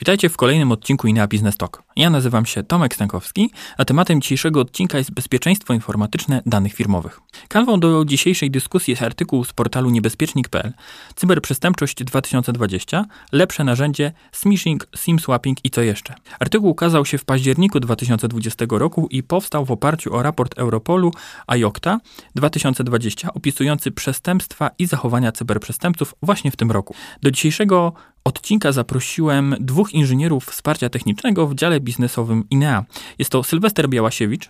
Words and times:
Witajcie 0.00 0.28
w 0.28 0.36
kolejnym 0.36 0.72
odcinku 0.72 1.06
INEA 1.06 1.26
Business 1.28 1.56
Talk. 1.56 1.82
Ja 1.96 2.10
nazywam 2.10 2.46
się 2.46 2.62
Tomek 2.62 2.94
Stankowski, 2.94 3.50
a 3.76 3.84
tematem 3.84 4.20
dzisiejszego 4.20 4.60
odcinka 4.60 4.98
jest 4.98 5.10
bezpieczeństwo 5.10 5.74
informatyczne 5.74 6.42
danych 6.46 6.74
firmowych. 6.74 7.20
Kanwą 7.48 7.80
do 7.80 8.04
dzisiejszej 8.04 8.50
dyskusji 8.50 8.90
jest 8.90 9.02
artykuł 9.02 9.44
z 9.44 9.52
portalu 9.52 9.90
niebezpiecznik.pl 9.90 10.72
Cyberprzestępczość 11.14 12.04
2020, 12.04 13.04
lepsze 13.32 13.64
narzędzie, 13.64 14.12
smishing, 14.32 14.86
sim 14.96 15.18
swapping 15.18 15.58
i 15.64 15.70
co 15.70 15.82
jeszcze. 15.82 16.14
Artykuł 16.40 16.70
ukazał 16.70 17.04
się 17.04 17.18
w 17.18 17.24
październiku 17.24 17.80
2020 17.80 18.64
roku 18.70 19.08
i 19.10 19.22
powstał 19.22 19.64
w 19.64 19.70
oparciu 19.70 20.14
o 20.14 20.22
raport 20.22 20.58
Europolu 20.58 21.12
IOCTA 21.46 22.00
2020 22.34 23.34
opisujący 23.34 23.90
przestępstwa 23.90 24.70
i 24.78 24.86
zachowania 24.86 25.32
cyberprzestępców 25.32 26.14
właśnie 26.22 26.50
w 26.50 26.56
tym 26.56 26.70
roku. 26.70 26.94
Do 27.22 27.30
dzisiejszego 27.30 27.92
odcinka 28.24 28.72
zaprosiłem 28.72 29.56
dwóch 29.60 29.92
inżynierów 29.92 30.44
wsparcia 30.44 30.88
technicznego 30.88 31.46
w 31.46 31.54
dziale 31.54 31.80
biznesowym 31.80 32.44
INEA. 32.50 32.84
Jest 33.18 33.30
to 33.30 33.42
Sylwester 33.42 33.88
Białasiewicz. 33.88 34.48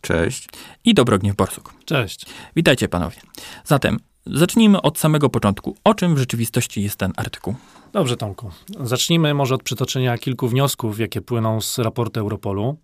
Cześć. 0.00 0.48
I 0.84 0.94
Dobrogniew 0.94 1.36
Borsuk. 1.36 1.74
Cześć. 1.84 2.26
Witajcie 2.56 2.88
panowie. 2.88 3.16
Zatem 3.64 3.98
zacznijmy 4.26 4.82
od 4.82 4.98
samego 4.98 5.28
początku. 5.28 5.76
O 5.84 5.94
czym 5.94 6.14
w 6.14 6.18
rzeczywistości 6.18 6.82
jest 6.82 6.96
ten 6.96 7.12
artykuł? 7.16 7.54
Dobrze, 7.92 8.16
Tomku. 8.16 8.50
Zacznijmy 8.80 9.34
może 9.34 9.54
od 9.54 9.62
przytoczenia 9.62 10.18
kilku 10.18 10.48
wniosków, 10.48 11.00
jakie 11.00 11.20
płyną 11.20 11.60
z 11.60 11.78
raportu 11.78 12.20
Europolu. 12.20 12.76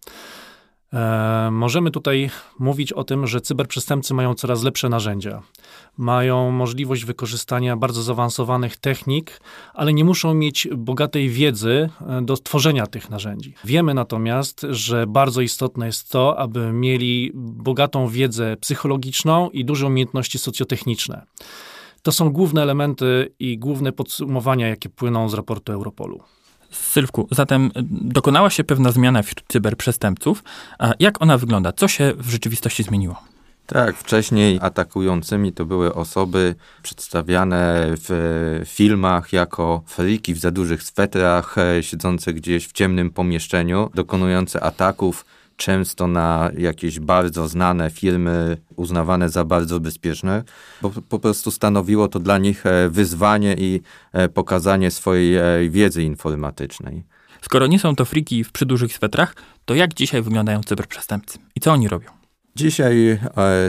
E, 0.92 1.48
możemy 1.52 1.90
tutaj 1.90 2.30
mówić 2.58 2.92
o 2.92 3.04
tym, 3.04 3.26
że 3.26 3.40
cyberprzestępcy 3.40 4.14
mają 4.14 4.34
coraz 4.34 4.62
lepsze 4.62 4.88
narzędzia. 4.88 5.42
Mają 5.96 6.50
możliwość 6.50 7.04
wykorzystania 7.04 7.76
bardzo 7.76 8.02
zaawansowanych 8.02 8.76
technik, 8.76 9.40
ale 9.74 9.92
nie 9.92 10.04
muszą 10.04 10.34
mieć 10.34 10.68
bogatej 10.76 11.28
wiedzy 11.28 11.90
e, 12.08 12.22
do 12.22 12.36
tworzenia 12.36 12.86
tych 12.86 13.10
narzędzi. 13.10 13.54
Wiemy 13.64 13.94
natomiast, 13.94 14.66
że 14.70 15.06
bardzo 15.06 15.40
istotne 15.40 15.86
jest 15.86 16.10
to, 16.12 16.38
aby 16.38 16.72
mieli 16.72 17.30
bogatą 17.34 18.08
wiedzę 18.08 18.56
psychologiczną 18.56 19.50
i 19.50 19.64
duże 19.64 19.86
umiejętności 19.86 20.38
socjotechniczne. 20.38 21.26
To 22.02 22.12
są 22.12 22.30
główne 22.30 22.62
elementy 22.62 23.34
i 23.38 23.58
główne 23.58 23.92
podsumowania, 23.92 24.68
jakie 24.68 24.88
płyną 24.88 25.28
z 25.28 25.34
raportu 25.34 25.72
Europolu. 25.72 26.20
Sylwku, 26.70 27.28
zatem 27.30 27.70
dokonała 27.90 28.50
się 28.50 28.64
pewna 28.64 28.92
zmiana 28.92 29.22
wśród 29.22 29.44
cyberprzestępców. 29.48 30.44
Jak 31.00 31.22
ona 31.22 31.38
wygląda? 31.38 31.72
Co 31.72 31.88
się 31.88 32.12
w 32.18 32.30
rzeczywistości 32.30 32.82
zmieniło? 32.82 33.22
Tak, 33.66 33.96
wcześniej 33.96 34.58
atakującymi 34.62 35.52
to 35.52 35.64
były 35.64 35.94
osoby 35.94 36.54
przedstawiane 36.82 37.84
w 37.88 38.62
filmach 38.66 39.32
jako 39.32 39.82
friki 39.86 40.34
w 40.34 40.38
za 40.38 40.50
dużych 40.50 40.82
swetrach, 40.82 41.58
e, 41.58 41.82
siedzące 41.82 42.32
gdzieś 42.32 42.68
w 42.68 42.72
ciemnym 42.72 43.10
pomieszczeniu, 43.10 43.90
dokonujące 43.94 44.62
ataków 44.62 45.24
często 45.58 46.06
na 46.06 46.50
jakieś 46.58 47.00
bardzo 47.00 47.48
znane 47.48 47.90
firmy, 47.90 48.56
uznawane 48.76 49.28
za 49.28 49.44
bardzo 49.44 49.80
bezpieczne, 49.80 50.44
bo 50.82 50.90
po 51.08 51.18
prostu 51.18 51.50
stanowiło 51.50 52.08
to 52.08 52.20
dla 52.20 52.38
nich 52.38 52.66
e, 52.66 52.88
wyzwanie 52.88 53.54
i 53.58 53.80
e, 54.12 54.28
pokazanie 54.28 54.90
swojej 54.90 55.36
e, 55.36 55.68
wiedzy 55.70 56.02
informatycznej. 56.02 57.04
Skoro 57.42 57.66
nie 57.66 57.78
są 57.78 57.96
to 57.96 58.04
friki 58.04 58.44
w 58.44 58.52
przydużych 58.52 58.92
swetrach, 58.92 59.34
to 59.64 59.74
jak 59.74 59.94
dzisiaj 59.94 60.22
wyglądają 60.22 60.60
cyberprzestępcy 60.60 61.38
i 61.56 61.60
co 61.60 61.72
oni 61.72 61.88
robią? 61.88 62.10
Dzisiaj 62.56 63.20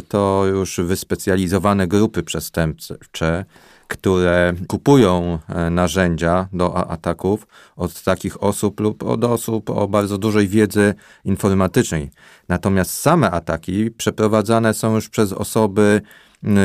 to 0.07 0.43
już 0.47 0.79
wyspecjalizowane 0.79 1.87
grupy 1.87 2.23
przestępcze, 2.23 3.45
które 3.89 4.53
kupują 4.67 5.39
e, 5.47 5.69
narzędzia 5.69 6.47
do 6.53 6.89
ataków 6.89 7.47
od 7.75 8.03
takich 8.03 8.43
osób 8.43 8.79
lub 8.79 9.03
od 9.03 9.23
osób 9.23 9.69
o 9.69 9.87
bardzo 9.87 10.17
dużej 10.17 10.47
wiedzy 10.47 10.93
informatycznej. 11.25 12.11
Natomiast 12.49 12.91
same 12.91 13.31
ataki 13.31 13.91
przeprowadzane 13.91 14.73
są 14.73 14.95
już 14.95 15.09
przez 15.09 15.33
osoby 15.33 16.01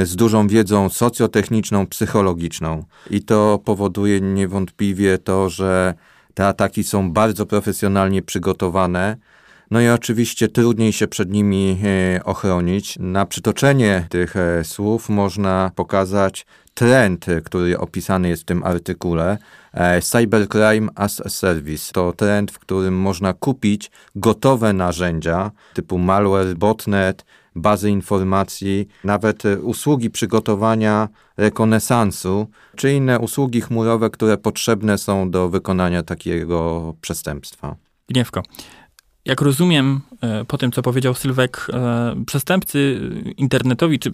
z 0.05 0.17
dużą 0.17 0.49
wiedzą 0.49 0.89
socjotechniczną, 0.89 1.87
psychologiczną. 1.87 2.85
I 3.11 3.23
to 3.23 3.61
powoduje 3.65 4.21
niewątpliwie 4.21 5.19
to, 5.19 5.49
że 5.49 5.95
te 6.35 6.47
ataki 6.47 6.85
są 6.85 7.13
bardzo 7.13 7.47
profesjonalnie 7.47 8.23
przygotowane. 8.23 9.17
No 9.75 9.81
i 9.81 9.89
oczywiście 9.89 10.49
trudniej 10.49 10.93
się 10.93 11.09
przed 11.09 11.31
nimi 11.31 11.79
e, 11.85 12.25
ochronić. 12.25 12.99
Na 12.99 13.27
przytoczenie 13.27 14.07
tych 14.11 14.37
e, 14.37 14.65
słów 14.65 15.09
można 15.09 15.71
pokazać 15.75 16.47
trend, 16.75 17.27
który 17.45 17.79
opisany 17.79 18.29
jest 18.29 18.43
w 18.43 18.45
tym 18.45 18.65
artykule, 18.65 19.39
e, 19.73 20.01
Cybercrime 20.01 20.89
as 20.95 21.21
a 21.27 21.29
Service. 21.29 21.93
To 21.93 22.13
trend, 22.13 22.51
w 22.51 22.59
którym 22.59 22.99
można 22.99 23.33
kupić 23.33 23.91
gotowe 24.17 24.73
narzędzia 24.73 25.51
typu 25.75 25.99
malware, 25.99 26.55
botnet, 26.57 27.25
bazy 27.57 27.91
informacji, 27.91 28.89
nawet 29.05 29.43
usługi 29.63 30.11
przygotowania 30.11 31.09
rekonesansu, 31.37 32.47
czy 32.77 32.93
inne 32.93 33.19
usługi 33.19 33.61
chmurowe, 33.61 34.11
które 34.11 34.39
potrzebne 34.39 34.99
są 34.99 35.31
do 35.31 35.49
wykonania 35.49 36.03
takiego 36.03 36.95
przestępstwa. 37.01 37.77
Gniewko. 38.09 38.43
Jak 39.25 39.41
rozumiem, 39.41 40.01
e, 40.21 40.45
po 40.45 40.59
tym, 40.59 40.73
co 40.73 40.83
powiedział 40.83 41.15
Sylwek, 41.15 41.67
e, 41.73 42.25
przestępcy 42.27 43.01
internetowi 43.37 43.99
czy 43.99 44.13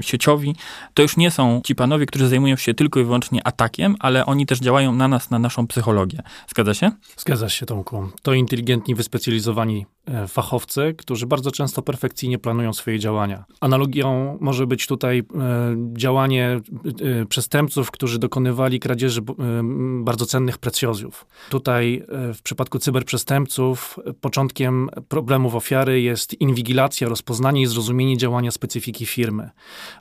sieciowi 0.00 0.56
to 0.94 1.02
już 1.02 1.16
nie 1.16 1.30
są 1.30 1.60
ci 1.64 1.74
panowie, 1.74 2.06
którzy 2.06 2.28
zajmują 2.28 2.56
się 2.56 2.74
tylko 2.74 3.00
i 3.00 3.04
wyłącznie 3.04 3.46
atakiem, 3.46 3.96
ale 3.98 4.26
oni 4.26 4.46
też 4.46 4.58
działają 4.58 4.94
na 4.94 5.08
nas, 5.08 5.30
na 5.30 5.38
naszą 5.38 5.66
psychologię. 5.66 6.22
Zgadza 6.48 6.74
się? 6.74 6.90
Zgadza 7.16 7.48
się, 7.48 7.66
Tomku. 7.66 8.08
To 8.22 8.34
inteligentni, 8.34 8.94
wyspecjalizowani 8.94 9.86
fachowcy, 10.28 10.94
którzy 10.98 11.26
bardzo 11.26 11.50
często 11.50 11.82
perfekcyjnie 11.82 12.38
planują 12.38 12.72
swoje 12.72 12.98
działania. 12.98 13.44
Analogią 13.60 14.38
może 14.40 14.66
być 14.66 14.86
tutaj 14.86 15.18
e, 15.18 15.22
działanie 15.92 16.60
e, 17.20 17.26
przestępców, 17.26 17.90
którzy 17.90 18.18
dokonywali 18.18 18.80
kradzieży 18.80 19.20
bardzo 20.00 20.26
cennych 20.26 20.58
precjozjów. 20.58 21.26
Tutaj 21.50 22.04
w 22.34 22.42
przypadku 22.42 22.78
cyberprzestępców 22.78 23.98
początkiem 24.20 24.90
problemów 25.08 25.54
ofiary 25.54 26.00
jest 26.00 26.40
inwigilacja, 26.40 27.08
rozpoznanie 27.08 27.62
i 27.62 27.66
zrozumienie 27.66 28.16
działania 28.16 28.50
specyfiki 28.50 29.06
firmy. 29.06 29.50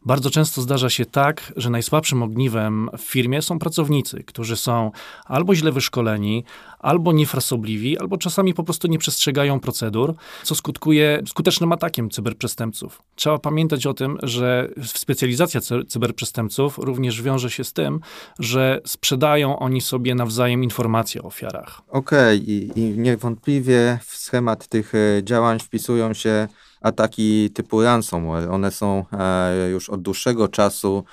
Bardzo 0.06 0.29
często 0.29 0.62
zdarza 0.62 0.89
się 0.89 1.06
tak, 1.06 1.53
że 1.56 1.69
najsłabszym 1.69 2.23
ogniwem 2.23 2.89
w 2.97 3.01
firmie 3.01 3.41
są 3.41 3.59
pracownicy, 3.59 4.23
którzy 4.23 4.56
są 4.56 4.91
albo 5.25 5.56
źle 5.56 5.72
wyszkoleni, 5.72 6.44
albo 6.81 7.14
niefrasobliwi, 7.14 7.97
albo 7.97 8.18
czasami 8.18 8.53
po 8.53 8.64
prostu 8.64 8.88
nie 8.88 8.97
przestrzegają 8.97 9.59
procedur, 9.59 10.16
co 10.44 10.56
skutkuje 10.56 11.22
skutecznym 11.28 11.72
atakiem 11.72 12.09
cyberprzestępców. 12.09 13.02
Trzeba 13.16 13.40
pamiętać 13.40 13.86
o 13.88 13.94
tym, 13.94 14.18
że 14.24 14.69
specjalizacja 14.84 15.62
cyberprzestępców 15.88 16.78
również 16.78 17.22
wiąże 17.22 17.50
się 17.50 17.64
z 17.64 17.74
tym, 17.74 18.00
że 18.40 18.81
sprzedają 18.86 19.59
oni 19.59 19.81
sobie 19.81 20.16
nawzajem 20.16 20.64
informacje 20.64 21.22
o 21.24 21.25
ofiarach. 21.25 21.81
Okej, 21.88 22.42
okay. 22.42 22.53
I, 22.56 22.80
i 22.80 23.00
niewątpliwie 23.00 24.00
w 24.06 24.16
schemat 24.16 24.68
tych 24.68 24.96
e, 24.96 25.24
działań 25.24 25.59
wpisują 25.59 26.13
się 26.13 26.48
ataki 26.81 27.50
typu 27.50 27.81
ransomware. 27.81 28.50
One 28.50 28.72
są 28.72 29.06
e, 29.13 29.69
już 29.69 29.90
od 29.90 30.02
dłuższego 30.02 30.48
czasu 30.48 31.03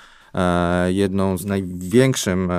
jedną 0.87 1.37
z 1.37 1.45
największym 1.45 2.51
e, 2.51 2.55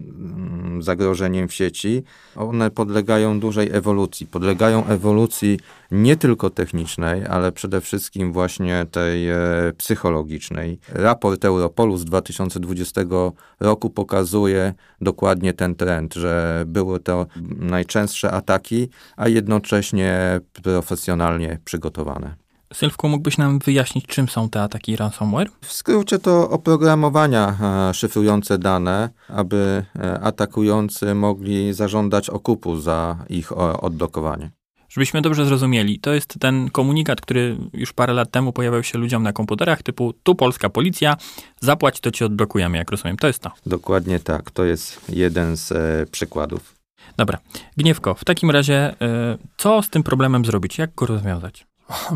mm, 0.00 0.82
zagrożeniem 0.82 1.48
w 1.48 1.54
sieci. 1.54 2.02
One 2.36 2.70
podlegają 2.70 3.40
dużej 3.40 3.70
ewolucji. 3.72 4.26
Podlegają 4.26 4.86
ewolucji 4.86 5.58
nie 5.90 6.16
tylko 6.16 6.50
technicznej, 6.50 7.26
ale 7.26 7.52
przede 7.52 7.80
wszystkim 7.80 8.32
właśnie 8.32 8.86
tej 8.90 9.30
e, 9.30 9.36
psychologicznej. 9.78 10.78
Raport 10.88 11.44
Europolu 11.44 11.96
z 11.96 12.04
2020 12.04 13.00
roku 13.60 13.90
pokazuje 13.90 14.74
dokładnie 15.00 15.52
ten 15.52 15.74
trend, 15.74 16.14
że 16.14 16.64
były 16.66 17.00
to 17.00 17.26
najczęstsze 17.58 18.32
ataki, 18.32 18.88
a 19.16 19.28
jednocześnie 19.28 20.40
profesjonalnie 20.62 21.58
przygotowane. 21.64 22.43
Sylwku, 22.74 23.08
mógłbyś 23.08 23.38
nam 23.38 23.58
wyjaśnić, 23.58 24.06
czym 24.06 24.28
są 24.28 24.48
te 24.48 24.62
ataki 24.62 24.96
ransomware? 24.96 25.50
W 25.60 25.72
skrócie 25.72 26.18
to 26.18 26.50
oprogramowania 26.50 27.56
e, 27.90 27.94
szyfrujące 27.94 28.58
dane, 28.58 29.10
aby 29.28 29.84
e, 29.98 30.20
atakujący 30.20 31.14
mogli 31.14 31.72
zażądać 31.72 32.30
okupu 32.30 32.76
za 32.76 33.16
ich 33.28 33.52
odblokowanie. 33.82 34.50
Żebyśmy 34.88 35.22
dobrze 35.22 35.46
zrozumieli, 35.46 36.00
to 36.00 36.14
jest 36.14 36.34
ten 36.40 36.70
komunikat, 36.70 37.20
który 37.20 37.56
już 37.72 37.92
parę 37.92 38.12
lat 38.12 38.30
temu 38.30 38.52
pojawiał 38.52 38.82
się 38.82 38.98
ludziom 38.98 39.22
na 39.22 39.32
komputerach, 39.32 39.82
typu 39.82 40.12
tu 40.22 40.34
polska 40.34 40.68
policja, 40.68 41.16
zapłać, 41.60 42.00
to 42.00 42.10
ci 42.10 42.24
odblokujemy, 42.24 42.78
jak 42.78 42.90
rozumiem. 42.90 43.16
To 43.16 43.26
jest 43.26 43.38
to. 43.38 43.50
Dokładnie 43.66 44.20
tak, 44.20 44.50
to 44.50 44.64
jest 44.64 45.00
jeden 45.08 45.56
z 45.56 45.72
e, 45.72 46.06
przykładów. 46.10 46.74
Dobra. 47.16 47.38
Gniewko, 47.76 48.14
w 48.14 48.24
takim 48.24 48.50
razie, 48.50 48.94
e, 49.00 49.38
co 49.56 49.82
z 49.82 49.88
tym 49.88 50.02
problemem 50.02 50.44
zrobić? 50.44 50.78
Jak 50.78 50.94
go 50.94 51.06
rozwiązać? 51.06 51.66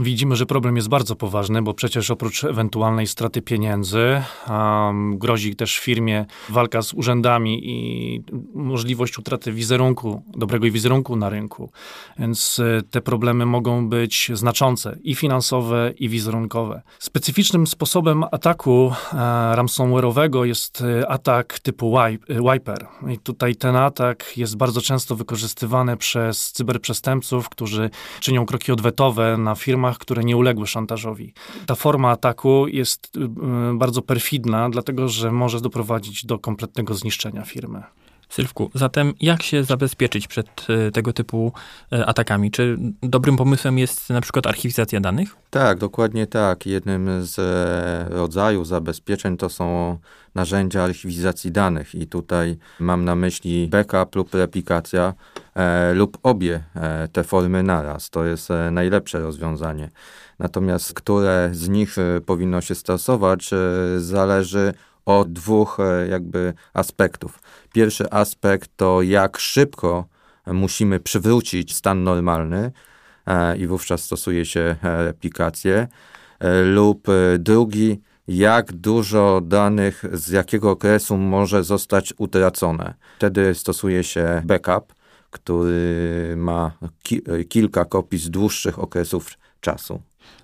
Widzimy, 0.00 0.36
że 0.36 0.46
problem 0.46 0.76
jest 0.76 0.88
bardzo 0.88 1.16
poważny, 1.16 1.62
bo 1.62 1.74
przecież 1.74 2.10
oprócz 2.10 2.44
ewentualnej 2.44 3.06
straty 3.06 3.42
pieniędzy 3.42 4.22
um, 4.50 5.18
grozi 5.18 5.56
też 5.56 5.78
firmie 5.78 6.26
walka 6.48 6.82
z 6.82 6.94
urzędami 6.94 7.60
i 7.70 8.22
możliwość 8.54 9.18
utraty 9.18 9.52
wizerunku, 9.52 10.22
dobrego 10.36 10.70
wizerunku 10.70 11.16
na 11.16 11.28
rynku. 11.28 11.70
Więc 12.18 12.60
e, 12.60 12.82
te 12.82 13.00
problemy 13.00 13.46
mogą 13.46 13.88
być 13.88 14.30
znaczące 14.34 14.98
i 15.02 15.14
finansowe, 15.14 15.92
i 15.96 16.08
wizerunkowe. 16.08 16.82
Specyficznym 16.98 17.66
sposobem 17.66 18.24
ataku 18.30 18.92
e, 19.12 19.16
ransomware'owego 19.56 20.42
jest 20.42 20.82
e, 20.82 21.08
atak 21.08 21.58
typu 21.58 21.96
wiper. 22.28 22.86
I 23.08 23.18
tutaj 23.18 23.56
ten 23.56 23.76
atak 23.76 24.36
jest 24.36 24.56
bardzo 24.56 24.80
często 24.80 25.16
wykorzystywany 25.16 25.96
przez 25.96 26.52
cyberprzestępców, 26.52 27.48
którzy 27.48 27.90
czynią 28.20 28.46
kroki 28.46 28.72
odwetowe 28.72 29.36
na 29.36 29.54
firmach, 29.68 29.98
które 29.98 30.24
nie 30.24 30.36
uległy 30.36 30.66
szantażowi. 30.66 31.32
Ta 31.66 31.74
forma 31.74 32.10
ataku 32.10 32.68
jest 32.68 33.16
y, 33.16 33.20
y, 33.20 33.78
bardzo 33.78 34.02
perfidna, 34.02 34.70
dlatego 34.70 35.08
że 35.08 35.32
może 35.32 35.60
doprowadzić 35.60 36.26
do 36.26 36.38
kompletnego 36.38 36.94
zniszczenia 36.94 37.42
firmy. 37.42 37.82
Sylwku, 38.28 38.70
zatem 38.74 39.14
jak 39.20 39.42
się 39.42 39.64
zabezpieczyć 39.64 40.28
przed 40.28 40.66
y, 40.88 40.92
tego 40.92 41.12
typu 41.12 41.52
atakami? 42.06 42.50
Czy 42.50 42.78
dobrym 43.02 43.36
pomysłem 43.36 43.78
jest 43.78 44.10
na 44.10 44.20
przykład 44.20 44.46
archiwizacja 44.46 45.00
danych? 45.00 45.36
Tak, 45.50 45.78
dokładnie 45.78 46.26
tak. 46.26 46.66
Jednym 46.66 47.24
z 47.24 47.38
e, 47.38 48.16
rodzajów 48.16 48.66
zabezpieczeń 48.66 49.36
to 49.36 49.48
są 49.48 49.98
narzędzia 50.34 50.84
archiwizacji 50.84 51.52
danych 51.52 51.94
i 51.94 52.06
tutaj 52.06 52.56
mam 52.80 53.04
na 53.04 53.14
myśli 53.14 53.68
backup 53.68 54.16
lub 54.16 54.34
replikacja 54.34 55.14
e, 55.54 55.94
lub 55.94 56.18
obie 56.22 56.64
e, 56.74 57.08
te 57.08 57.24
formy 57.24 57.62
naraz. 57.62 58.10
To 58.10 58.24
jest 58.24 58.50
e, 58.50 58.70
najlepsze 58.70 59.20
rozwiązanie. 59.20 59.90
Natomiast 60.38 60.94
które 60.94 61.50
z 61.52 61.68
nich 61.68 61.98
e, 61.98 62.20
powinno 62.20 62.60
się 62.60 62.74
stosować, 62.74 63.50
e, 63.52 63.56
zależy 64.00 64.74
od 65.08 65.32
dwóch 65.32 65.78
jakby 66.10 66.54
aspektów. 66.74 67.38
Pierwszy 67.72 68.10
aspekt 68.10 68.70
to 68.76 69.02
jak 69.02 69.38
szybko 69.38 70.04
musimy 70.46 71.00
przywrócić 71.00 71.74
stan 71.74 72.04
normalny 72.04 72.72
i 73.58 73.66
wówczas 73.66 74.04
stosuje 74.04 74.44
się 74.44 74.76
replikację 74.82 75.88
lub 76.64 77.06
drugi 77.38 78.00
jak 78.28 78.72
dużo 78.72 79.40
danych 79.40 80.04
z 80.12 80.28
jakiego 80.28 80.70
okresu 80.70 81.16
może 81.16 81.64
zostać 81.64 82.14
utracone. 82.18 82.94
Wtedy 83.16 83.54
stosuje 83.54 84.04
się 84.04 84.42
backup, 84.44 84.94
który 85.30 86.34
ma 86.36 86.72
ki 87.02 87.22
kilka 87.48 87.84
kopii 87.84 88.18
z 88.18 88.30
dłuższych 88.30 88.78
okresów 88.78 89.30
czasu. 89.60 90.02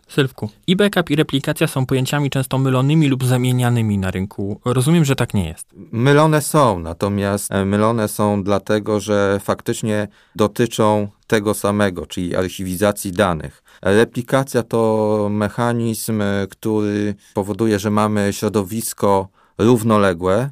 Sylwku, 0.09 0.51
i 0.67 0.77
backup 0.77 1.11
i 1.11 1.17
replikacja 1.17 1.67
są 1.67 1.87
pojęciami 1.87 2.31
często 2.31 2.59
mylonymi 2.59 3.09
lub 3.09 3.25
zamienianymi 3.25 3.99
na 3.99 4.11
rynku. 4.11 4.61
Rozumiem, 4.65 5.05
że 5.05 5.17
tak 5.17 5.35
nie 5.35 5.49
jest. 5.49 5.67
Mylone 5.93 6.43
są, 6.43 6.79
natomiast 6.79 7.53
e, 7.53 7.65
mylone 7.65 8.09
są 8.09 8.43
dlatego, 8.43 9.01
że 9.01 9.41
faktycznie 9.43 10.09
dotyczą 10.37 11.09
tego 11.27 11.55
samego, 11.55 12.07
czyli 12.07 12.37
archiwizacji 12.37 13.13
danych. 13.13 13.63
Replikacja 13.83 14.63
to 14.63 15.29
mechanizm, 15.31 16.23
e, 16.23 16.47
który 16.51 17.15
powoduje, 17.35 17.79
że 17.79 17.91
mamy 17.91 18.33
środowisko 18.33 19.29
równoległe, 19.59 20.51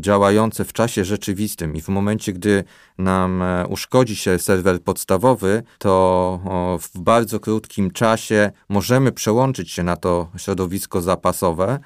działające 0.00 0.64
w 0.64 0.72
czasie 0.72 1.04
rzeczywistym. 1.04 1.76
I 1.76 1.80
w 1.80 1.88
momencie, 1.88 2.32
gdy 2.32 2.64
nam 2.98 3.42
e, 3.42 3.66
uszkodzi 3.66 4.16
się 4.16 4.38
serwer 4.38 4.82
podstawowy, 4.82 5.62
to 5.78 6.78
w 6.80 6.98
bardzo 6.98 7.40
krótkim 7.40 7.90
czasie 7.90 8.50
możemy 8.68 9.12
przełączyć 9.12 9.70
się 9.70 9.82
na 9.82 9.96
to 9.96 10.28
środowisko 10.36 11.00
zapasowe 11.00 11.78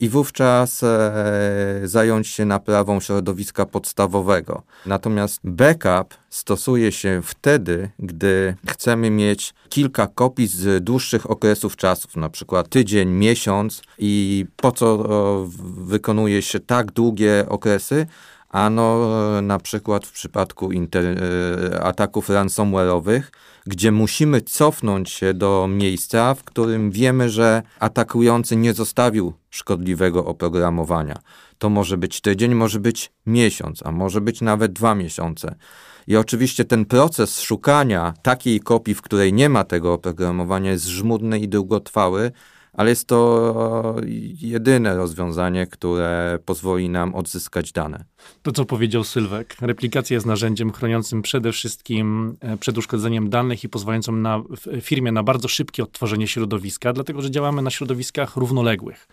i 0.00 0.08
wówczas 0.08 0.82
e, 0.82 1.80
zająć 1.84 2.28
się 2.28 2.44
naprawą 2.44 3.00
środowiska 3.00 3.66
podstawowego. 3.66 4.62
Natomiast 4.86 5.40
backup 5.44 6.14
stosuje 6.30 6.92
się 6.92 7.20
wtedy, 7.24 7.90
gdy 7.98 8.54
chcemy 8.68 9.10
mieć 9.10 9.54
kilka 9.68 10.06
kopii 10.06 10.46
z 10.46 10.84
dłuższych 10.84 11.30
okresów 11.30 11.76
czasów, 11.76 12.16
na 12.16 12.28
przykład 12.28 12.68
tydzień, 12.68 13.08
miesiąc 13.08 13.82
i 13.98 14.46
po 14.56 14.72
co 14.72 14.98
wykonuje 15.76 16.42
się 16.42 16.60
tak 16.60 16.92
długie 16.92 17.44
okresy, 17.48 18.06
Ano 18.56 19.10
na 19.42 19.58
przykład 19.58 20.06
w 20.06 20.12
przypadku 20.12 20.72
inter, 20.72 21.04
e, 21.04 21.82
ataków 21.82 22.28
ransomware'owych, 22.28 23.22
gdzie 23.66 23.92
musimy 23.92 24.40
cofnąć 24.40 25.10
się 25.10 25.34
do 25.34 25.68
miejsca, 25.70 26.34
w 26.34 26.44
którym 26.44 26.90
wiemy, 26.90 27.30
że 27.30 27.62
atakujący 27.80 28.56
nie 28.56 28.74
zostawił 28.74 29.32
szkodliwego 29.50 30.24
oprogramowania. 30.24 31.18
To 31.58 31.68
może 31.68 31.96
być 31.96 32.20
tydzień, 32.20 32.54
może 32.54 32.80
być 32.80 33.12
miesiąc, 33.26 33.82
a 33.86 33.92
może 33.92 34.20
być 34.20 34.40
nawet 34.40 34.72
dwa 34.72 34.94
miesiące. 34.94 35.54
I 36.06 36.16
oczywiście 36.16 36.64
ten 36.64 36.84
proces 36.84 37.40
szukania 37.40 38.14
takiej 38.22 38.60
kopii, 38.60 38.94
w 38.94 39.02
której 39.02 39.32
nie 39.32 39.48
ma 39.48 39.64
tego 39.64 39.92
oprogramowania, 39.92 40.70
jest 40.70 40.86
żmudny 40.86 41.38
i 41.38 41.48
długotrwały, 41.48 42.32
ale 42.76 42.90
jest 42.90 43.08
to 43.08 43.96
jedyne 44.40 44.96
rozwiązanie, 44.96 45.66
które 45.66 46.38
pozwoli 46.44 46.88
nam 46.88 47.14
odzyskać 47.14 47.72
dane. 47.72 48.04
To, 48.42 48.52
co 48.52 48.64
powiedział 48.64 49.04
Sylwek. 49.04 49.56
Replikacja 49.60 50.14
jest 50.14 50.26
narzędziem 50.26 50.72
chroniącym 50.72 51.22
przede 51.22 51.52
wszystkim 51.52 52.36
e, 52.40 52.56
przed 52.56 52.78
uszkodzeniem 52.78 53.30
danych 53.30 53.64
i 53.64 53.68
pozwalającym 53.68 54.22
na 54.22 54.42
firmie 54.80 55.12
na 55.12 55.22
bardzo 55.22 55.48
szybkie 55.48 55.82
odtworzenie 55.82 56.28
środowiska, 56.28 56.92
dlatego 56.92 57.22
że 57.22 57.30
działamy 57.30 57.62
na 57.62 57.70
środowiskach 57.70 58.36
równoległych. 58.36 59.08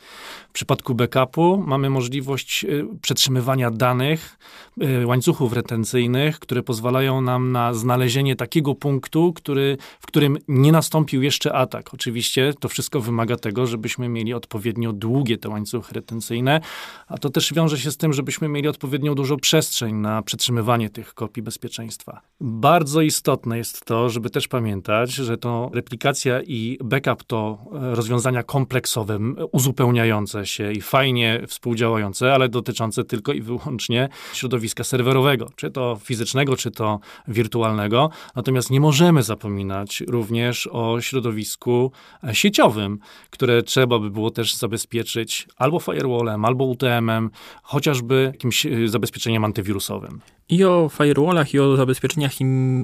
W 0.49 0.53
przypadku 0.53 0.95
backupu 0.95 1.63
mamy 1.67 1.89
możliwość 1.89 2.65
e, 2.65 2.67
przetrzymywania 3.01 3.71
danych, 3.71 4.37
e, 4.81 5.07
łańcuchów 5.07 5.53
retencyjnych, 5.53 6.39
które 6.39 6.63
pozwalają 6.63 7.21
nam 7.21 7.51
na 7.51 7.73
znalezienie 7.73 8.35
takiego 8.35 8.75
punktu, 8.75 9.33
który, 9.33 9.77
w 9.99 10.07
którym 10.07 10.37
nie 10.47 10.71
nastąpił 10.71 11.21
jeszcze 11.21 11.53
atak. 11.53 11.93
Oczywiście 11.93 12.53
to 12.59 12.69
wszystko 12.69 13.01
wymaga 13.01 13.37
tego, 13.37 13.52
żebyśmy 13.65 14.09
mieli 14.09 14.33
odpowiednio 14.33 14.93
długie 14.93 15.37
te 15.37 15.49
łańcuchy 15.49 15.93
retencyjne, 15.93 16.61
a 17.07 17.17
to 17.17 17.29
też 17.29 17.53
wiąże 17.53 17.77
się 17.77 17.91
z 17.91 17.97
tym, 17.97 18.13
żebyśmy 18.13 18.47
mieli 18.47 18.67
odpowiednio 18.67 19.15
dużo 19.15 19.37
przestrzeń 19.37 19.95
na 19.95 20.21
przetrzymywanie 20.21 20.89
tych 20.89 21.13
kopii 21.13 21.43
bezpieczeństwa. 21.43 22.21
Bardzo 22.41 23.01
istotne 23.01 23.57
jest 23.57 23.85
to, 23.85 24.09
żeby 24.09 24.29
też 24.29 24.47
pamiętać, 24.47 25.13
że 25.13 25.37
to 25.37 25.71
replikacja 25.73 26.41
i 26.41 26.77
backup 26.83 27.23
to 27.23 27.57
e, 27.73 27.95
rozwiązania 27.95 28.43
kompleksowe, 28.43 29.19
uzupełniające 29.51 30.45
się 30.45 30.71
i 30.71 30.81
fajnie 30.81 31.41
współdziałające, 31.47 32.33
ale 32.33 32.49
dotyczące 32.49 33.03
tylko 33.03 33.33
i 33.33 33.41
wyłącznie 33.41 34.09
środowiska 34.33 34.83
serwerowego, 34.83 35.49
czy 35.55 35.71
to 35.71 35.97
fizycznego, 36.03 36.55
czy 36.55 36.71
to 36.71 36.99
wirtualnego. 37.27 38.09
Natomiast 38.35 38.69
nie 38.69 38.79
możemy 38.79 39.23
zapominać 39.23 40.03
również 40.07 40.69
o 40.71 41.01
środowisku 41.01 41.91
e, 42.23 42.35
sieciowym, 42.35 42.99
które 43.33 43.63
trzeba 43.63 43.99
by 43.99 44.09
było 44.09 44.31
też 44.31 44.55
zabezpieczyć 44.55 45.47
albo 45.57 45.79
firewallem, 45.79 46.45
albo 46.45 46.65
UTM-em, 46.65 47.29
chociażby 47.63 48.29
jakimś 48.33 48.65
y, 48.65 48.87
zabezpieczeniem 48.87 49.45
antywirusowym. 49.45 50.21
I 50.49 50.63
o 50.63 50.89
firewallach, 50.97 51.53
i 51.53 51.59
o 51.59 51.75
zabezpieczeniach 51.75 52.31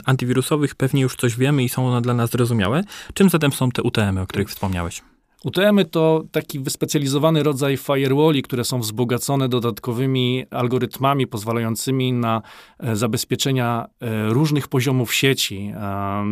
antywirusowych 0.06 0.76
pewnie 0.76 1.02
już 1.02 1.16
coś 1.16 1.38
wiemy 1.38 1.64
i 1.64 1.70
są 1.70 1.88
one 1.88 2.02
dla 2.02 2.14
nas 2.14 2.30
zrozumiałe. 2.30 2.84
Czym 3.14 3.30
zatem 3.30 3.52
są 3.52 3.72
te 3.72 3.84
UTM-y, 3.84 4.22
o 4.22 4.28
których 4.28 4.50
wspomniałeś? 4.50 5.02
UTM-y 5.44 5.86
to 5.86 6.24
taki 6.32 6.60
wyspecjalizowany 6.60 7.44
rodzaj 7.44 7.78
firewalli, 7.78 8.42
które 8.42 8.64
są 8.64 8.80
wzbogacone 8.80 9.50
dodatkowymi 9.50 10.46
algorytmami 10.52 11.28
pozwalającymi 11.28 12.14
na 12.14 12.42
e, 12.80 12.96
zabezpieczenia 12.96 13.88
e, 14.02 14.30
różnych 14.30 14.68
poziomów 14.68 15.14
sieci. 15.14 15.74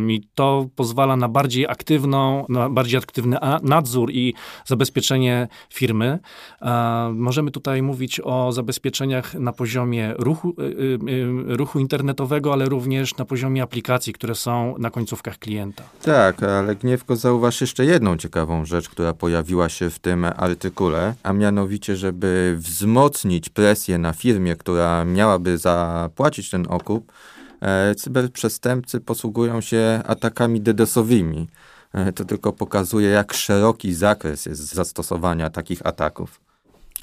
I 0.08 0.20
to 0.34 0.68
pozwala 0.76 1.16
na 1.16 1.28
bardziej 1.28 1.66
aktywną, 1.66 2.46
na 2.48 2.68
bardziej 2.70 2.98
aktywny 2.98 3.36
nadzór 3.62 4.10
i 4.10 4.34
zabezpieczenie 4.66 5.48
firmy. 5.70 6.18
Możemy 7.14 7.50
tutaj 7.50 7.82
mówić 7.82 8.20
o 8.24 8.52
zabezpieczeniach 8.52 9.34
na 9.34 9.52
poziomie 9.52 10.14
ruchu, 10.18 10.54
e, 11.48 11.56
ruchu 11.56 11.78
internetowego, 11.80 12.52
ale 12.52 12.64
również 12.66 13.16
na 13.16 13.24
poziomie 13.24 13.62
aplikacji, 13.62 14.12
które 14.12 14.34
są 14.34 14.74
na 14.78 14.90
końcówkach 14.90 15.38
klienta. 15.38 15.84
Tak, 16.02 16.42
ale 16.42 16.76
Gniewko 16.76 17.16
zauważ 17.16 17.60
jeszcze 17.60 17.84
jedną 17.84 18.16
ciekawą 18.16 18.64
rzecz, 18.64 18.88
która 18.98 19.14
pojawiła 19.14 19.68
się 19.68 19.90
w 19.90 19.98
tym 19.98 20.24
artykule, 20.24 21.14
a 21.22 21.32
mianowicie, 21.32 21.96
żeby 21.96 22.56
wzmocnić 22.58 23.48
presję 23.48 23.98
na 23.98 24.12
firmie, 24.12 24.56
która 24.56 25.04
miałaby 25.04 25.58
zapłacić 25.58 26.50
ten 26.50 26.66
okup, 26.68 27.12
e, 27.60 27.94
cyberprzestępcy 27.94 29.00
posługują 29.00 29.60
się 29.60 30.02
atakami 30.06 30.60
DDoSowymi. 30.60 31.48
E, 31.92 32.12
to 32.12 32.24
tylko 32.24 32.52
pokazuje, 32.52 33.08
jak 33.08 33.34
szeroki 33.34 33.94
zakres 33.94 34.46
jest 34.46 34.74
zastosowania 34.74 35.50
takich 35.50 35.86
ataków. 35.86 36.47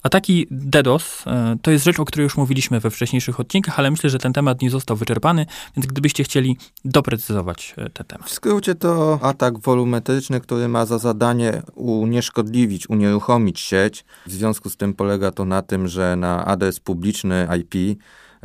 Ataki 0.06 0.48
DDoS 0.52 1.24
e, 1.28 1.56
to 1.62 1.72
jest 1.72 1.86
rzecz, 1.86 2.00
o 2.00 2.06
której 2.06 2.24
już 2.24 2.38
mówiliśmy 2.38 2.80
we 2.80 2.90
wcześniejszych 2.92 3.40
odcinkach, 3.40 3.80
ale 3.80 3.92
myślę, 3.92 4.10
że 4.10 4.20
ten 4.20 4.34
temat 4.34 4.62
nie 4.62 4.70
został 4.70 4.98
wyczerpany, 4.98 5.46
więc 5.78 5.88
gdybyście 5.88 6.24
chcieli 6.24 6.58
doprecyzować 6.86 7.74
e, 7.78 7.90
ten 7.90 8.06
temat. 8.06 8.30
W 8.30 8.34
skrócie 8.34 8.76
to 8.76 9.20
atak 9.22 9.60
wolumetryczny, 9.60 10.40
który 10.40 10.68
ma 10.68 10.86
za 10.86 10.98
zadanie 10.98 11.62
unieszkodliwić, 11.76 12.90
unieruchomić 12.90 13.60
sieć. 13.60 14.06
W 14.26 14.32
związku 14.32 14.70
z 14.70 14.78
tym 14.78 14.94
polega 14.94 15.32
to 15.32 15.46
na 15.46 15.62
tym, 15.62 15.88
że 15.88 16.16
na 16.16 16.46
adres 16.46 16.80
publiczny 16.80 17.48
IP 17.60 18.00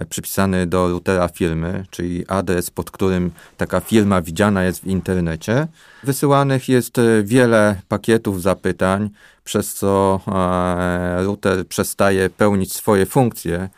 przypisany 0.08 0.66
do 0.66 0.88
routera 0.88 1.28
firmy, 1.28 1.84
czyli 1.90 2.26
adres, 2.28 2.70
pod 2.70 2.90
którym 2.90 3.30
taka 3.56 3.80
firma 3.80 4.22
widziana 4.22 4.64
jest 4.64 4.82
w 4.82 4.86
internecie. 4.86 5.66
Wysyłanych 6.04 6.68
jest 6.68 7.00
wiele 7.24 7.80
pakietów 7.88 8.42
zapytań, 8.42 9.10
przez 9.44 9.74
co 9.74 10.20
e, 10.26 11.24
router 11.24 11.66
przestaje 11.66 12.30
pełnić 12.30 12.72
swoje 12.72 13.06
funkcje. 13.06 13.68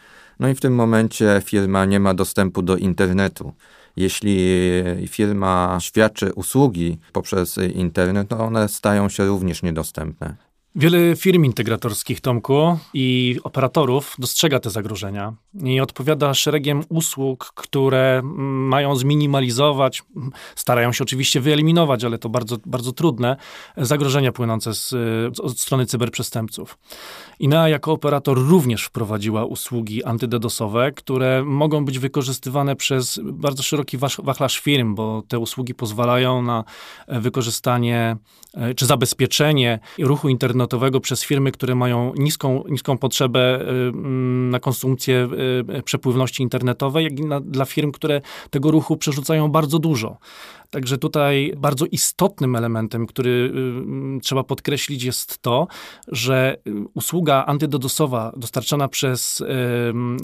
No 0.40 0.48
i 0.48 0.54
w 0.54 0.60
tym 0.60 0.74
momencie 0.74 1.42
firma 1.44 1.84
nie 1.84 2.00
ma 2.00 2.14
dostępu 2.14 2.62
do 2.62 2.76
internetu. 2.76 3.52
Jeśli 3.96 4.62
firma 5.08 5.78
świadczy 5.80 6.32
usługi 6.32 6.98
poprzez 7.12 7.58
internet, 7.58 8.28
to 8.28 8.38
one 8.38 8.68
stają 8.68 9.08
się 9.08 9.26
również 9.26 9.62
niedostępne. 9.62 10.36
Wiele 10.74 11.16
firm 11.16 11.44
integratorskich, 11.44 12.20
Tomku, 12.20 12.78
i 12.94 13.38
operatorów 13.44 14.16
dostrzega 14.18 14.60
te 14.60 14.70
zagrożenia 14.70 15.34
i 15.64 15.80
odpowiada 15.80 16.34
szeregiem 16.34 16.82
usług, 16.88 17.52
które 17.54 18.20
mają 18.24 18.96
zminimalizować, 18.96 20.02
starają 20.54 20.92
się 20.92 21.04
oczywiście 21.04 21.40
wyeliminować, 21.40 22.04
ale 22.04 22.18
to 22.18 22.28
bardzo, 22.28 22.56
bardzo 22.66 22.92
trudne, 22.92 23.36
zagrożenia 23.76 24.32
płynące 24.32 24.74
z, 24.74 24.94
od 25.40 25.60
strony 25.60 25.86
cyberprzestępców. 25.86 26.78
INEA 27.38 27.68
jako 27.68 27.92
operator 27.92 28.38
również 28.38 28.84
wprowadziła 28.84 29.44
usługi 29.44 30.04
antydedosowe, 30.04 30.92
które 30.92 31.44
mogą 31.44 31.84
być 31.84 31.98
wykorzystywane 31.98 32.76
przez 32.76 33.20
bardzo 33.24 33.62
szeroki 33.62 33.98
wachlarz 34.22 34.58
firm, 34.58 34.94
bo 34.94 35.22
te 35.28 35.38
usługi 35.38 35.74
pozwalają 35.74 36.42
na 36.42 36.64
wykorzystanie 37.08 38.16
e, 38.54 38.74
czy 38.74 38.86
zabezpieczenie 38.86 39.78
ruchu 39.98 40.28
internetowego 40.28 40.61
przez 41.00 41.24
firmy, 41.24 41.52
które 41.52 41.74
mają 41.74 42.12
niską, 42.16 42.64
niską 42.68 42.98
potrzebę 42.98 43.40
e, 43.40 43.92
na 44.50 44.60
konsumpcję 44.60 45.28
e, 45.68 45.82
przepływności 45.82 46.42
internetowej, 46.42 47.04
jak 47.04 47.18
i 47.18 47.24
na, 47.24 47.40
dla 47.40 47.64
firm, 47.64 47.92
które 47.92 48.20
tego 48.50 48.70
ruchu 48.70 48.96
przerzucają 48.96 49.48
bardzo 49.48 49.78
dużo. 49.78 50.16
Także 50.72 50.98
tutaj 50.98 51.52
bardzo 51.56 51.86
istotnym 51.86 52.56
elementem, 52.56 53.06
który 53.06 53.52
y, 54.16 54.20
trzeba 54.20 54.44
podkreślić, 54.44 55.02
jest 55.02 55.38
to, 55.38 55.66
że 56.08 56.56
y, 56.66 56.72
usługa 56.94 57.44
antydodosowa 57.46 58.32
dostarczana 58.36 58.88
przez 58.88 59.40
y, 59.40 59.46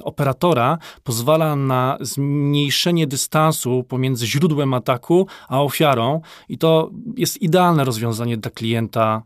operatora 0.04 0.78
pozwala 1.04 1.56
na 1.56 1.98
zmniejszenie 2.00 3.06
dystansu 3.06 3.84
pomiędzy 3.88 4.26
źródłem 4.26 4.74
ataku 4.74 5.26
a 5.48 5.62
ofiarą 5.62 6.20
i 6.48 6.58
to 6.58 6.90
jest 7.16 7.42
idealne 7.42 7.84
rozwiązanie 7.84 8.36
dla 8.36 8.50
klienta, 8.50 9.22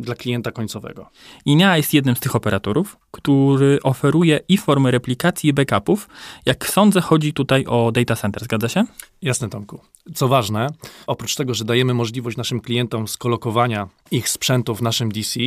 dla 0.00 0.14
klienta 0.14 0.50
końcowego. 0.50 1.10
INEA 1.44 1.76
jest 1.76 1.94
jednym 1.94 2.16
z 2.16 2.20
tych 2.20 2.36
operatorów, 2.36 2.96
który 3.10 3.78
oferuje 3.82 4.40
i 4.48 4.58
formy 4.58 4.90
replikacji 4.90 5.50
i 5.50 5.52
backupów. 5.52 6.08
Jak 6.46 6.68
sądzę, 6.68 7.00
chodzi 7.00 7.32
tutaj 7.32 7.64
o 7.66 7.92
data 7.92 8.16
center, 8.16 8.44
zgadza 8.44 8.68
się? 8.68 8.84
Jasne, 9.22 9.48
Tomku. 9.48 9.80
Co 10.14 10.28
ważne, 10.28 10.66
oprócz 11.06 11.34
tego, 11.34 11.54
że 11.54 11.64
dajemy 11.64 11.94
możliwość 11.94 12.36
naszym 12.36 12.60
klientom 12.60 13.08
skolokowania 13.08 13.88
ich 14.10 14.28
sprzętu 14.28 14.74
w 14.74 14.82
naszym 14.82 15.12
DC, 15.12 15.40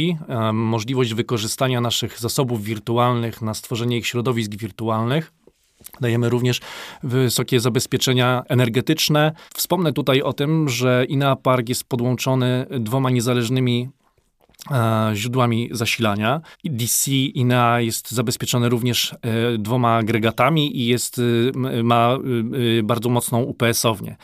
możliwość 0.54 1.14
wykorzystania 1.14 1.82
naszych 1.82 2.20
zasobów 2.20 2.64
wirtualnych 2.64 3.42
na 3.42 3.54
stworzenie 3.54 3.98
ich 3.98 4.08
środowisk 4.08 4.56
wirtualnych, 4.56 5.32
Dajemy 6.02 6.30
również 6.30 6.62
wysokie 7.04 7.60
zabezpieczenia 7.60 8.44
energetyczne. 8.48 9.32
Wspomnę 9.54 9.94
tutaj 9.94 10.22
o 10.22 10.34
tym, 10.34 10.70
że 10.70 11.06
INEA 11.10 11.36
Park 11.36 11.70
jest 11.70 11.84
podłączony 11.84 12.66
dwoma 12.80 13.10
niezależnymi 13.10 13.90
źródłami 15.14 15.70
zasilania. 15.72 16.42
DC 16.64 17.12
INEA 17.12 17.80
jest 17.80 18.12
zabezpieczone 18.12 18.70
również 18.70 19.14
e, 19.14 19.18
dwoma 19.58 19.96
agregatami 19.96 20.78
i 20.78 20.86
jest, 20.86 21.22
e, 21.74 21.84
ma 21.84 22.18
bardzo 22.84 23.10
mocną 23.10 23.42
UPS-ownię. 23.42 24.16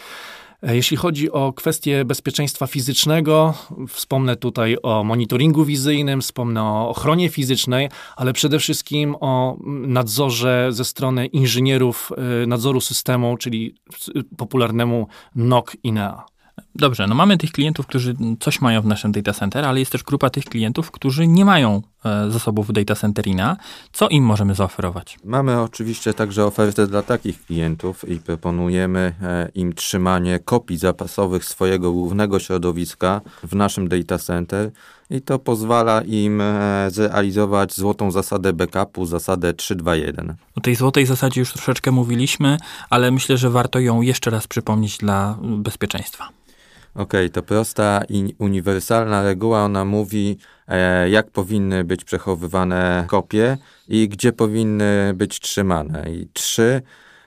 E, 0.64 0.76
jeśli 0.76 0.98
chodzi 0.98 1.32
o 1.32 1.54
kwestie 1.54 2.06
bezpieczeństwa 2.06 2.68
fizycznego, 2.68 3.54
wspomnę 3.88 4.36
tutaj 4.36 4.78
o 4.84 5.04
monitoringu 5.04 5.66
wizyjnym, 5.66 6.22
wspomnę 6.22 6.64
o 6.64 6.90
ochronie 6.90 7.30
fizycznej, 7.30 7.90
ale 8.16 8.34
przede 8.34 8.60
wszystkim 8.60 9.16
o 9.20 9.58
nadzorze 9.66 10.68
ze 10.72 10.86
strony 10.86 11.26
inżynierów 11.26 12.12
e, 12.44 12.48
nadzoru 12.48 12.82
systemu, 12.82 13.38
czyli 13.38 13.76
popularnemu 14.38 15.08
NOC 15.36 15.76
INEA. 15.84 16.26
Dobrze, 16.76 17.08
no 17.08 17.16
mamy 17.16 17.38
tych 17.38 17.52
klientów, 17.52 17.88
którzy 17.88 18.16
coś 18.40 18.62
mają 18.62 18.82
w 18.82 18.86
naszym 18.86 19.12
data 19.12 19.34
center, 19.34 19.66
ale 19.66 19.80
jest 19.80 19.92
też 19.92 20.04
grupa 20.04 20.30
tych 20.30 20.46
klientów, 20.46 20.92
którzy 20.92 21.28
nie 21.28 21.46
mają 21.46 21.82
e, 22.06 22.32
zasobów 22.32 22.74
data 22.74 22.96
centerina. 22.96 23.58
Co 23.94 24.10
im 24.10 24.24
możemy 24.24 24.56
zaoferować? 24.56 25.20
Mamy 25.24 25.62
oczywiście 25.62 26.14
także 26.14 26.46
ofertę 26.46 26.88
dla 26.88 27.02
takich 27.02 27.46
klientów 27.46 28.10
i 28.10 28.20
proponujemy 28.20 29.14
e, 29.22 29.50
im 29.56 29.74
trzymanie 29.74 30.40
kopii 30.40 30.78
zapasowych 30.78 31.46
swojego 31.46 31.92
głównego 31.92 32.40
środowiska 32.40 33.22
w 33.44 33.56
naszym 33.56 33.88
data 33.88 34.18
center 34.18 34.72
i 35.10 35.22
to 35.22 35.40
pozwala 35.40 36.02
im 36.02 36.42
e, 36.42 36.88
zrealizować 36.92 37.74
złotą 37.74 38.12
zasadę 38.12 38.54
backupu, 38.54 39.06
zasadę 39.06 39.54
321. 39.54 40.36
O 40.56 40.62
tej 40.62 40.76
złotej 40.76 41.06
zasadzie 41.06 41.42
już 41.42 41.54
troszeczkę 41.54 41.92
mówiliśmy, 41.92 42.58
ale 42.90 43.12
myślę, 43.12 43.38
że 43.38 43.50
warto 43.50 43.80
ją 43.80 44.02
jeszcze 44.02 44.30
raz 44.32 44.48
przypomnieć 44.48 44.98
dla 44.98 45.38
bezpieczeństwa. 45.42 46.30
Okej, 47.00 47.26
okay, 47.26 47.30
to 47.30 47.44
prosta 47.44 48.02
i 48.10 48.36
uniwersalna 48.40 49.24
reguła. 49.24 49.64
Ona 49.64 49.86
mówi, 49.86 50.38
e, 50.68 51.10
jak 51.10 51.32
powinny 51.32 51.84
być 51.84 52.04
przechowywane 52.04 53.06
kopie 53.08 53.58
i 53.88 54.10
gdzie 54.10 54.34
powinny 54.34 55.14
być 55.16 55.40
trzymane. 55.40 56.12
I 56.12 56.28
trzy 56.34 56.82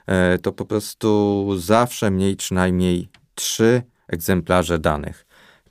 e, 0.07 0.37
to 0.37 0.51
po 0.51 0.65
prostu 0.65 1.47
zawsze 1.57 2.11
miej 2.11 2.35
przynajmniej 2.35 3.09
trzy 3.35 3.81
egzemplarze 4.07 4.79
danych. 4.79 5.25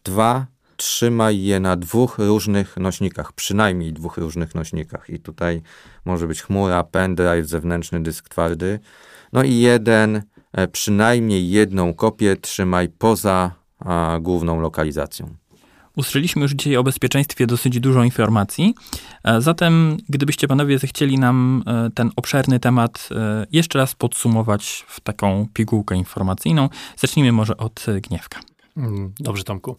Dwa, 0.05 0.47
trzymaj 0.77 1.43
je 1.43 1.61
na 1.61 1.77
dwóch 1.77 2.19
różnych 2.19 2.77
nośnikach, 2.77 3.33
przynajmniej 3.33 3.93
dwóch 3.93 4.17
różnych 4.17 4.55
nośnikach. 4.55 5.11
I 5.11 5.19
tutaj 5.19 5.63
może 6.05 6.27
być 6.27 6.43
chmura, 6.43 6.85
pendrive, 6.85 7.47
zewnętrzny 7.47 8.03
dysk 8.03 8.29
twardy. 8.29 8.81
No 9.33 9.43
i 9.43 9.55
jeden, 9.55 10.23
e, 10.53 10.69
przynajmniej 10.69 11.51
jedną 11.51 11.95
kopię 11.95 12.37
trzymaj 12.37 12.89
poza 12.89 13.62
a, 13.85 14.19
główną 14.21 14.61
lokalizacją. 14.61 15.35
Usłyszeliśmy 15.97 16.43
już 16.43 16.53
dzisiaj 16.53 16.77
o 16.77 16.83
bezpieczeństwie 16.83 17.47
dosyć 17.47 17.81
dużo 17.81 18.05
informacji. 18.05 18.75
E, 19.25 19.41
zatem, 19.41 19.97
gdybyście 20.09 20.49
panowie 20.49 20.79
zechcieli 20.79 21.19
nam 21.19 21.63
e, 21.67 21.91
ten 21.95 22.11
obszerny 22.17 22.61
temat 22.61 23.09
e, 23.11 23.47
jeszcze 23.53 23.79
raz 23.79 23.95
podsumować 23.95 24.85
w 24.89 25.01
taką 25.01 25.47
pigułkę 25.55 25.97
informacyjną, 25.97 26.69
zacznijmy 26.97 27.33
może 27.33 27.57
od 27.57 27.87
Gniewka. 28.03 28.52
Mm, 28.77 29.13
dobrze, 29.21 29.45
Tomku. 29.45 29.77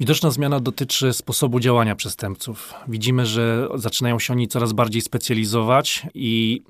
Widoczna 0.00 0.30
zmiana 0.30 0.60
dotyczy 0.60 1.12
sposobu 1.12 1.60
działania 1.60 1.94
przestępców. 1.94 2.74
Widzimy, 2.88 3.26
że 3.26 3.68
zaczynają 3.74 4.18
się 4.18 4.32
oni 4.32 4.48
coraz 4.48 4.72
bardziej 4.72 5.02
specjalizować 5.02 6.06
i 6.14 6.62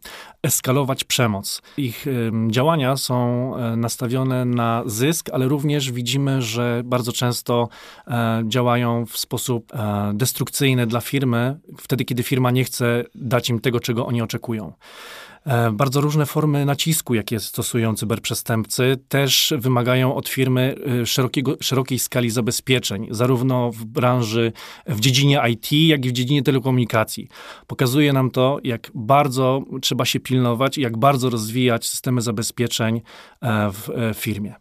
eskalować 0.43 1.05
przemoc. 1.05 1.63
Ich 1.77 2.07
działania 2.51 2.97
są 2.97 3.57
e, 3.57 3.77
nastawione 3.77 4.45
na 4.45 4.83
zysk, 4.87 5.31
ale 5.33 5.49
również 5.49 5.93
widzimy, 5.93 6.43
że 6.43 6.83
bardzo 6.85 7.13
często 7.13 7.69
e, 8.07 8.43
działają 8.49 9.07
w 9.07 9.19
sposób 9.19 9.75
e, 9.75 10.13
destrukcyjny 10.15 10.87
dla 10.87 11.01
firmy, 11.01 11.61
wtedy 11.79 12.05
kiedy 12.05 12.23
firma 12.23 12.51
nie 12.51 12.65
chce 12.65 13.05
dać 13.15 13.51
im 13.51 13.61
tego, 13.61 13.81
czego 13.81 14.07
oni 14.07 14.23
oczekują. 14.23 14.73
E, 15.47 15.71
bardzo 15.73 16.01
różne 16.01 16.27
formy 16.27 16.65
nacisku, 16.65 17.15
jakie 17.15 17.41
stosują 17.41 17.95
cyberprzestępcy, 17.95 18.99
też 19.09 19.55
wymagają 19.59 20.15
od 20.15 20.29
firmy 20.29 20.75
e, 21.03 21.07
szerokiego, 21.07 21.57
szerokiej 21.61 21.99
skali 21.99 22.31
zabezpieczeń, 22.31 23.07
zarówno 23.11 23.71
w 23.73 23.85
branży, 23.85 24.53
w 24.87 25.01
dziedzinie 25.01 25.43
IT, 25.51 25.73
jak 25.73 26.05
i 26.05 26.09
w 26.09 26.13
dziedzinie 26.13 26.43
telekomunikacji. 26.43 27.29
Pokazuje 27.67 28.13
nam 28.13 28.31
to, 28.31 28.59
jak 28.65 28.91
bardzo 28.95 29.63
trzeba 29.83 30.05
się 30.05 30.21
pilnować 30.21 30.79
i 30.79 30.81
jak 30.81 30.97
bardzo 30.97 31.31
rozwijać 31.31 31.87
systemy 31.87 32.21
zabezpieczeń 32.21 33.01
e, 33.43 33.71
w 33.71 34.15
firmie. 34.15 34.55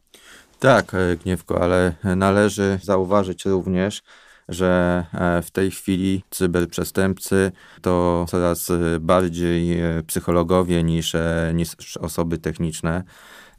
Tak, 0.59 0.91
Gniewko, 1.23 1.61
ale 1.61 1.93
należy 2.15 2.79
zauważyć 2.83 3.45
również, 3.45 4.01
że 4.49 5.05
e, 5.13 5.41
w 5.41 5.51
tej 5.51 5.71
chwili 5.71 6.23
cyberprzestępcy 6.29 7.51
to 7.81 8.25
coraz 8.29 8.71
bardziej 8.99 9.79
e, 9.79 10.03
psychologowie 10.03 10.83
niż, 10.83 11.15
e, 11.15 11.51
niż 11.53 11.97
osoby 11.97 12.37
techniczne. 12.37 13.03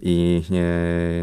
i 0.03 0.43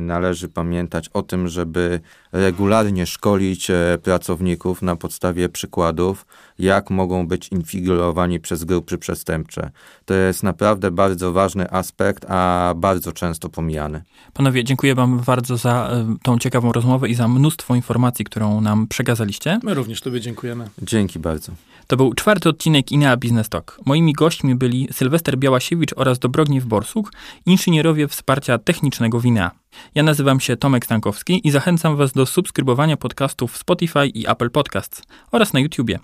należy 0.01 0.49
pamiętać 0.49 1.09
o 1.09 1.21
tym, 1.21 1.47
żeby 1.47 1.99
regularnie 2.37 3.05
szkolić 3.05 3.69
e, 3.69 3.97
pracowników 4.03 4.81
na 4.81 4.95
podstawie 4.95 5.49
przykładów, 5.49 6.25
jak 6.59 6.89
mogą 6.89 7.27
być 7.27 7.47
infiltrowani 7.47 8.39
przez 8.39 8.63
grupy 8.63 8.97
przestępcze. 8.97 9.71
To 10.05 10.13
jest 10.13 10.43
naprawdę 10.43 10.91
bardzo 10.91 11.33
ważny 11.33 11.71
aspekt, 11.71 12.25
a 12.29 12.73
bardzo 12.77 13.11
często 13.11 13.49
pomijany. 13.49 14.03
Panowie, 14.33 14.63
dziękuję 14.63 14.95
Wam 14.95 15.19
bardzo 15.19 15.57
za 15.57 15.89
e, 15.91 16.15
tą 16.23 16.39
ciekawą 16.39 16.71
rozmowę 16.71 17.09
i 17.09 17.15
za 17.15 17.27
mnóstwo 17.27 17.75
informacji, 17.75 18.25
którą 18.25 18.61
nam 18.61 18.87
przekazaliście. 18.87 19.59
My 19.63 19.73
również 19.73 20.01
Tobie 20.01 20.21
dziękujemy. 20.21 20.69
Dzięki 20.81 21.19
bardzo. 21.19 21.51
To 21.87 21.97
był 21.97 22.13
czwarty 22.13 22.49
odcinek 22.49 22.91
INEA 22.91 23.17
Business 23.17 23.49
Talk. 23.49 23.79
Moimi 23.85 24.13
gośćmi 24.13 24.55
byli 24.55 24.87
Sylwester 24.91 25.37
Białasiewicz 25.37 25.93
oraz 25.95 26.19
Dobrogniew 26.19 26.65
Borsuk, 26.65 27.11
inżynierowie 27.45 28.07
wsparcia 28.07 28.57
technicznego 28.57 29.19
w 29.19 29.25
INEA. 29.25 29.51
Ja 29.95 30.03
nazywam 30.03 30.39
się 30.39 30.57
Tomek 30.57 30.85
Stankowski 30.85 31.47
i 31.47 31.51
zachęcam 31.51 31.95
Was 31.95 32.13
do 32.13 32.25
subskrybowania 32.25 32.97
podcastów 32.97 33.53
w 33.53 33.57
Spotify 33.57 34.07
i 34.07 34.27
Apple 34.27 34.51
Podcasts 34.51 35.03
oraz 35.31 35.53
na 35.53 35.59
YouTubie. 35.59 35.99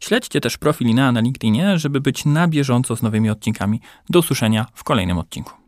Śledźcie 0.00 0.40
też 0.40 0.58
profil 0.58 0.88
INEA 0.88 1.12
na 1.12 1.20
LinkedInie, 1.20 1.78
żeby 1.78 2.00
być 2.00 2.24
na 2.24 2.48
bieżąco 2.48 2.96
z 2.96 3.02
nowymi 3.02 3.30
odcinkami. 3.30 3.80
Do 4.10 4.18
usłyszenia 4.18 4.66
w 4.74 4.84
kolejnym 4.84 5.18
odcinku. 5.18 5.67